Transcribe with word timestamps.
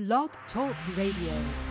Blog 0.00 0.30
Talk 0.54 0.74
Radio. 0.96 1.69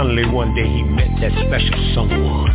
Finally 0.00 0.24
one 0.32 0.54
day 0.54 0.64
he 0.64 0.82
met 0.82 1.10
that 1.20 1.30
special 1.44 1.94
someone 1.94 2.48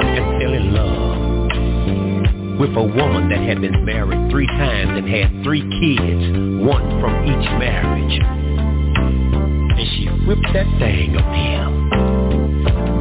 and 0.00 0.40
fell 0.40 0.54
in 0.54 0.72
love 0.72 2.58
with 2.58 2.70
a 2.74 2.82
woman 2.96 3.28
that 3.28 3.38
had 3.40 3.60
been 3.60 3.84
married 3.84 4.30
three 4.30 4.46
times 4.46 4.88
and 4.96 5.06
had 5.06 5.44
three 5.44 5.60
kids, 5.60 6.64
one 6.64 6.80
from 6.98 7.12
each 7.28 7.48
marriage. 7.60 8.16
And 9.76 9.88
she 9.92 10.08
whipped 10.24 10.48
that 10.54 10.64
thing 10.80 11.16
up 11.16 11.28
him. 11.36 11.90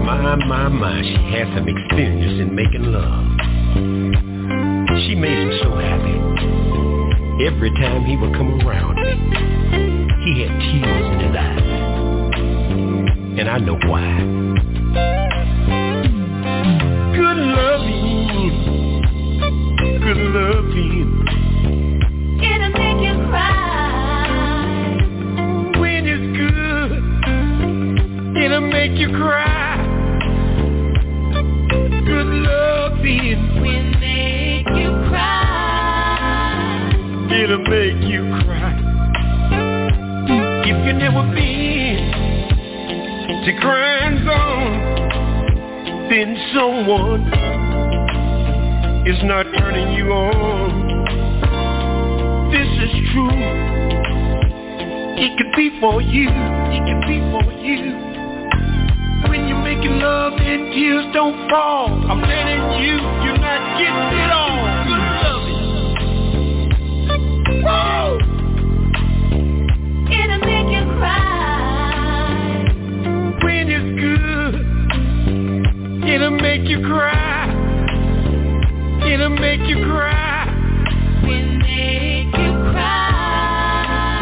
My, 0.04 0.36
my, 0.36 0.68
my, 0.68 1.02
she 1.02 1.16
had 1.32 1.48
some 1.56 1.70
experience 1.70 2.42
in 2.42 2.54
making 2.54 2.84
love. 2.84 3.24
She 5.08 5.16
made 5.16 5.40
him 5.40 5.58
so 5.64 5.72
happy. 5.80 6.20
Every 7.48 7.72
time 7.80 8.04
he 8.04 8.18
would 8.18 8.36
come 8.36 8.60
around, 8.60 8.98
he 10.26 10.44
had 10.44 10.52
tears 10.68 11.14
in 11.14 11.20
his 11.28 11.36
eyes. 11.38 11.79
And 13.40 13.50
I 13.50 13.58
know 13.60 13.76
why. 13.88 14.20
Good 17.16 17.38
loving, 17.38 19.02
good 20.02 20.18
loving. 20.36 21.10
It'll 22.44 22.72
make 22.74 23.02
you 23.02 23.14
cry. 23.30 24.28
When 25.80 26.06
it's 26.06 26.28
good, 26.38 26.92
it'll 28.44 28.60
make 28.62 28.98
you 29.00 29.08
cry. 29.16 29.78
Good 31.32 32.28
loving, 32.28 33.42
Will 33.62 33.90
make 34.02 34.68
you 34.76 34.92
cry. 35.08 36.92
it'll 37.42 37.64
make 37.70 38.04
you 38.04 38.22
cry. 38.44 38.76
If 40.66 40.78
you 40.86 40.94
never 40.94 41.24
been 41.34 41.79
to 43.50 43.60
crime 43.62 44.18
zone, 44.26 44.74
then 46.10 46.38
someone 46.54 47.26
is 49.08 49.18
not 49.24 49.44
turning 49.58 49.94
you 49.94 50.12
on. 50.12 50.72
This 52.52 52.68
is 52.68 52.92
true. 53.12 53.42
It 55.18 55.38
could 55.38 55.54
be 55.56 55.70
for 55.80 56.02
you. 56.02 56.30
It 56.30 56.84
could 56.86 57.02
be 57.08 57.20
for 57.34 57.44
you. 57.66 57.98
When 59.30 59.48
you're 59.48 59.64
making 59.64 59.98
love 60.00 60.34
and 60.34 60.72
tears 60.74 61.06
don't 61.14 61.50
fall, 61.50 61.88
I'm 62.08 62.22
telling 62.22 62.84
you, 62.84 63.02
you're 63.26 63.40
not 63.40 63.80
getting 63.80 64.14
it 64.20 64.32
all. 64.32 64.62
Good 64.86 65.04
loving. 65.26 65.64
Whoa! 67.64 68.29
You 76.70 76.80
cry. 76.82 77.50
It'll 79.12 79.30
make 79.30 79.62
you 79.62 79.84
cry. 79.86 80.46
Will 81.24 81.58
make 81.58 82.28
you 82.28 82.52
cry. 82.70 84.22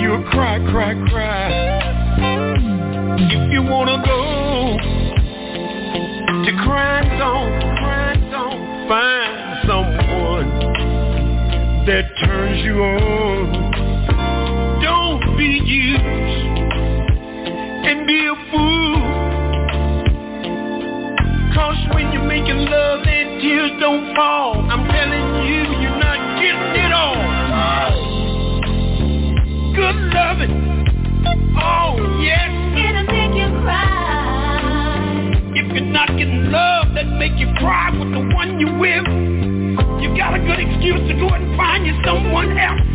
You'll 0.00 0.24
cry, 0.30 0.58
cry, 0.70 0.94
cry. 1.10 1.50
If 3.18 3.52
you 3.52 3.62
wanna 3.62 4.02
go 4.02 4.78
to 6.46 6.52
crime 6.64 7.18
zone, 7.18 7.60
crime 7.76 8.30
zone, 8.30 8.88
find 8.88 9.66
someone 9.68 10.48
that 11.84 12.04
turns 12.24 12.64
you 12.64 12.82
on. 12.82 13.17
Not 35.98 36.16
getting 36.16 36.52
love 36.52 36.94
that 36.94 37.08
make 37.18 37.32
you 37.40 37.52
cry 37.58 37.90
with 37.90 38.12
the 38.12 38.22
one 38.32 38.60
you 38.60 38.68
with, 38.78 39.02
you 40.00 40.16
got 40.16 40.32
a 40.32 40.38
good 40.38 40.60
excuse 40.60 41.02
to 41.10 41.14
go 41.18 41.26
and 41.34 41.56
find 41.56 41.84
you 41.84 41.92
someone 42.06 42.56
else. 42.56 42.87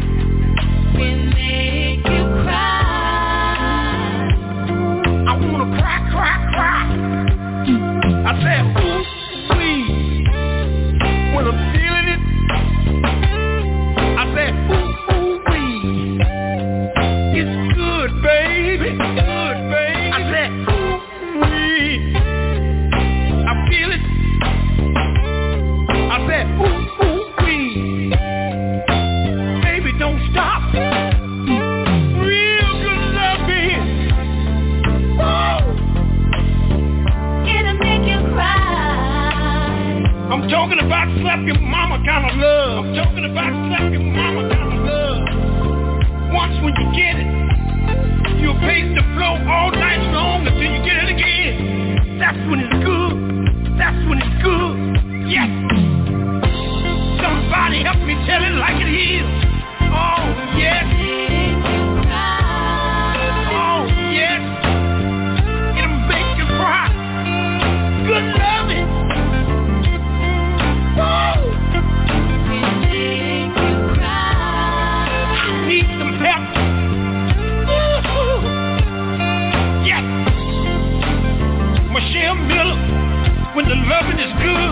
Loving 83.94 84.18
is 84.20 84.34
good, 84.42 84.72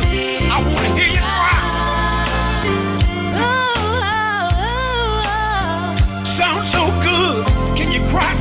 I 0.49 0.57
want 0.65 0.81
to 0.87 0.91
hear 0.97 1.09
you 1.13 1.21
cry. 1.21 2.65
Oh, 3.37 3.45
oh, 4.65 5.29
oh, 5.29 6.37
Sounds 6.41 6.67
so 6.73 6.83
good. 7.05 7.45
Can 7.77 7.87
you 7.93 8.01
cry 8.09 8.33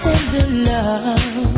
Jamaica. 0.00 1.51